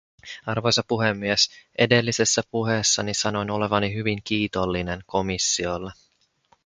[0.45, 5.91] Arvoisa puhemies, edellisessä puheessani sanoin olevani hyvin kiitollinen komissiolle.